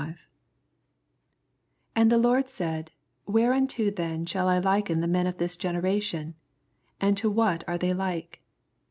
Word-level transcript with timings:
81 0.01 0.17
And 1.95 2.11
the 2.11 2.17
Lord 2.17 2.49
Bald, 2.57 2.89
Whereunto 3.27 3.91
then 3.91 4.25
Bhall 4.25 4.47
I 4.47 4.57
liken 4.57 4.99
the 4.99 5.07
men 5.07 5.27
of 5.27 5.37
this 5.37 5.55
^Deration 5.55 6.29
f 6.29 6.33
and 6.99 7.15
to 7.17 7.29
what 7.29 7.63
are 7.67 7.77
they 7.77 7.93
like? 7.93 8.41